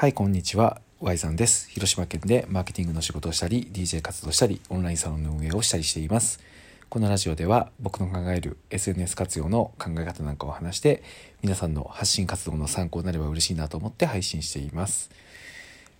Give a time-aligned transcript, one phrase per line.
[0.00, 0.80] はい、こんにちは。
[1.00, 1.68] Y さんです。
[1.68, 6.40] 広島県でマーケティングの仕事をしたり、DJ 活動したり、オンラインサロンの運営をしたりしています。
[6.88, 11.02] このラジオでは僕の考える SNS 活用の考え方なんかを話して、
[11.42, 15.10] 皆さんの発信活動の参考になれば嬉しいなと思って配信しています。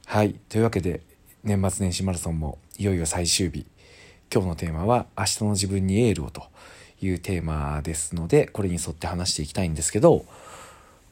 [0.07, 1.03] はい、というわけで、
[1.45, 3.67] 年末年始マラソンもいよいよ最終日。
[4.33, 6.45] 今日のテーマは、明日の自分にエールをと
[7.03, 10.25] いうテーマですので、これに沿って話していきたいんですけど、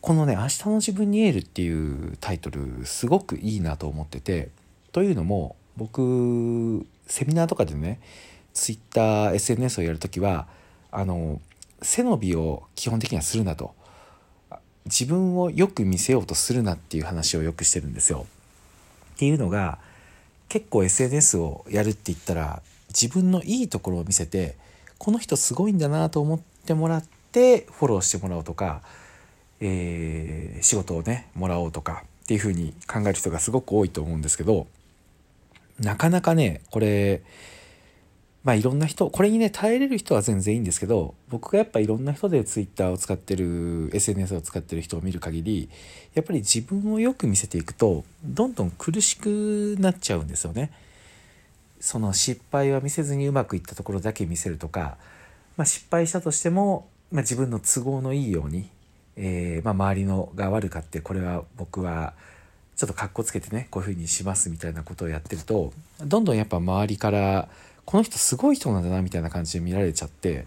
[0.00, 4.50] このね「明日の自分にエール」っていうタイトルすごくいいなと思ってて
[4.92, 8.00] というのも僕セミナーとかでね
[8.54, 10.46] TwitterSNS をやるときは
[10.90, 11.40] あの
[11.82, 13.74] 背伸びを基本的にはするなと
[14.86, 18.26] 自分をよく見せようとするなっていう話をよくしてるんですよ。
[19.14, 19.78] っていうのが
[20.48, 24.56] 結構 SNS をやるって言ったら自分のいいところを見せて
[24.96, 28.82] この人すごいんだなと思ってもらってフォローしてもらおうとか
[29.60, 34.66] えー、仕事をねもらおうとかっていうふうに考える人がすごく多いと思うんですけど
[35.80, 37.22] なかなかねこれ
[38.44, 45.68] まあいろんな人これにね耐えれる人は全然いいんですけど僕がやっぱいろんな人で Twitter を使ってる SNS を使ってる人を見る限り
[46.14, 50.70] やっぱり自分をよく見せていくとどんどん苦しくなっちゃうんですよね。
[51.80, 54.96] その失敗は見せずにうまくいったところだけ見せるとか、
[55.56, 58.68] まあ、失敗したとしても、まあ、自分の都合のいいように
[59.20, 62.14] えー、まあ、周りのが悪かってこれは僕は
[62.76, 67.48] ちょっとかっこつけてねこういうふうにしますみたいなことをやってるとどんどんやっぱ周りから
[67.84, 70.46] この人すごい人なんだなみたいな感じで見られちゃって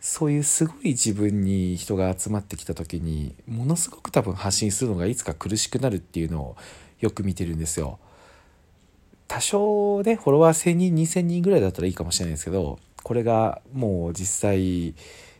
[0.00, 6.56] そういうすごい自分に人が集まってきた時にものすごく多分発信するのがいつか苦しくなるっていうのを
[7.00, 7.98] よく見てるんですよ。
[9.26, 14.94] 多少ねフォロワー1,000人2,000人ぐらいだったらいいかもしれないですけどこれがもう実際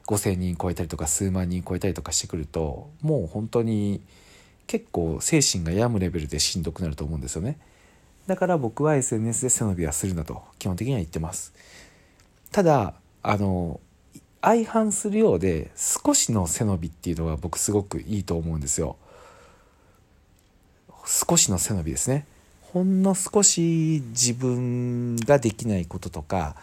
[0.06, 4.02] 5,000人超えたりとか数万人超えたりとかしてくるともう本当に
[4.66, 7.58] 結構精神が病むレベルでしんどくなると思うんですよね。
[8.26, 11.52] だから僕は SNS で背伸びはするなと基本的には言ってます。
[12.50, 13.80] ただあの
[14.40, 18.96] 相反するようで少しの背伸びっていうのは僕すごくいいと思うんですよ。
[21.06, 22.26] 少しの背伸びですね。
[22.60, 26.56] ほんの少し自分ができないこととか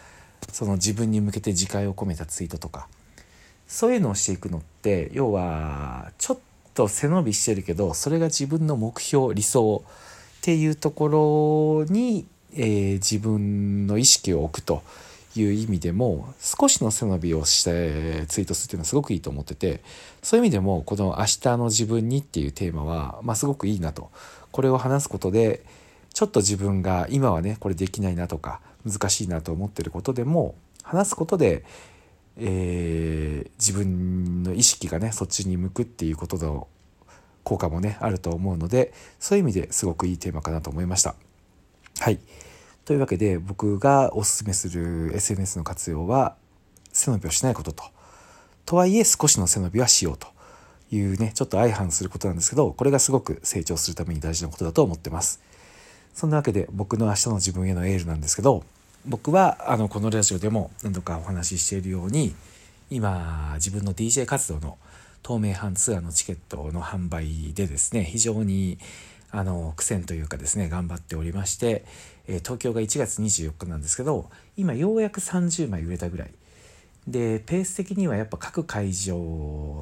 [0.52, 2.88] その自分に向けて自戒を込めたツイートとか
[3.72, 6.40] そういうのをしていくのって要はちょっ
[6.74, 14.84] と背伸びしてるけどそれが自分の目標理想っていうところに、えー、自分の意識を置くと
[15.38, 19.80] いう意味でも少しの背伸びをしてツイートするっていうのはすごくいいと思ってて
[20.22, 24.12] そういう意味でもこの「明日の自分に」っていうテーマは、まあ、すごくいいなと。
[24.52, 25.64] これを話すことで
[26.14, 31.64] ちょっと自分が今はねこれできないなとか難しいなと思ってることでも話すことで
[32.38, 36.68] えー、自分の意識がねそっちに向くっていうことの
[37.44, 41.16] 効果もねあると思うのでそういう意味ですごくいいテーマかなと思いました。
[42.00, 42.20] はい
[42.86, 46.36] というわけで僕がおすすめする SNS の活用は
[46.92, 47.84] 背伸びをしないことと。
[48.66, 50.28] とはいえ少しの背伸びはしようと
[50.92, 55.42] いうねちょっと相反することなんですけどこれがすごく成長するために大事なことだと思ってます。
[56.14, 58.64] そんなわけで僕の明日の自分へのエールなんですけど
[59.06, 62.36] 僕はあのこのラジオでも何度かお話ししているように
[62.92, 64.78] 今自分の DJ 活動の
[65.26, 68.78] 東名阪ツアーのチケットの販売でですね非常に
[69.32, 71.86] あの苦戦というかですね頑張っておりまして、
[72.28, 76.32] え東京が1月24日なんですけど今ようやく30枚売れたぐらい
[77.08, 79.16] でペース的にはやっぱ各会場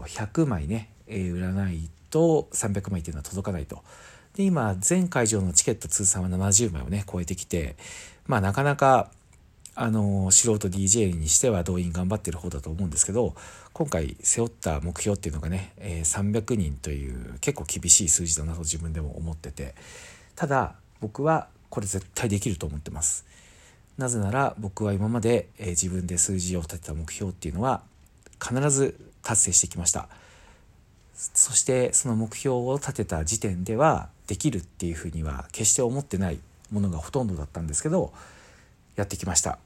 [0.08, 3.84] 100枚ね、え、売らないと300枚っていうのは届かないと。
[4.40, 7.76] で今全会場のチケット通算は70枚をね超えてきて
[8.26, 9.12] まあなかなか
[9.76, 13.36] あの素人 DJ にしては動員頑張ってる方だと思うんですけど
[13.74, 19.76] 今回背負った目標っていうのがね、え、300人という結構厳しい数字だなと自分でも思ってて
[20.38, 23.26] ただ僕はこれ絶対できると思ってます。
[23.98, 27.82] なぜなら僕は今まで、え、自分で数字を立てた目標っていうのは
[28.42, 30.08] 必ず達成してきました。
[31.20, 36.40] そしてその目標を立てた時点ではできるっていうふうには決して思ってない
[36.72, 38.14] ものがほとんどだったんですけど
[38.96, 39.60] やってきました。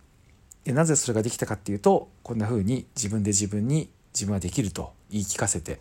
[0.63, 5.79] でなぜそれができたかっていうとこんな風に自分で自分に自分はできると言い聞かせて、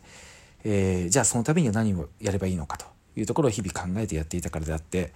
[0.65, 2.85] えー、じゃあそのためには何をやればいいのかと
[3.17, 5.13] いうところを日々考えてやっていたからであって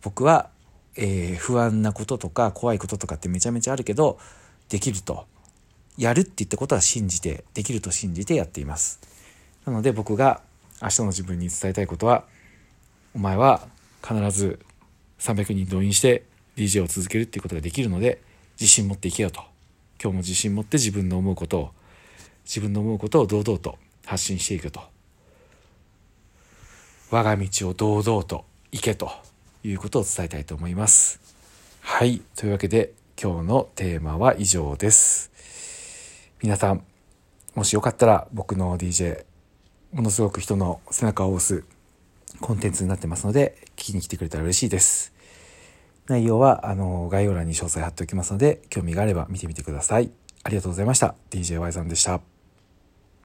[0.00, 0.48] 僕は、
[0.96, 4.18] えー、不安なこととか怖いこととかってめちゃめちゃあるけど
[4.70, 5.26] できると。
[5.96, 9.13] やるって言ったことは信じてできると信じてやっています。
[9.66, 10.40] なので僕が
[10.82, 12.24] 明日の自分に伝えたいことは
[13.14, 13.66] お前は
[14.06, 14.58] 必ず
[15.18, 16.24] 300人動員して
[16.56, 18.20] DJ を続けるっていうことができるので
[18.60, 19.40] 自信持っていけよと
[20.02, 21.70] 今日も自信持って自分の思うことを
[22.44, 24.82] 自分の思うことを堂々と発信していくと
[27.10, 29.10] 我が道を堂々といけと
[29.62, 31.20] いうことを伝えたいと思います。
[31.80, 32.20] はい。
[32.34, 35.30] というわけで今日のテーマは以上です。
[36.42, 36.82] 皆さん、
[37.54, 39.24] もしよかったら僕の DJ、
[39.94, 41.64] ものすごく人の背中を押す
[42.40, 45.14] コンテンツになってますので、聞きに来てくれたら嬉しいです。
[46.08, 50.10] 内容はあの概要欄に詳細貼っておきますので、興味があれば見てみてください。
[50.42, 51.14] ありがとうございました。
[51.30, 52.33] DJY さんでした。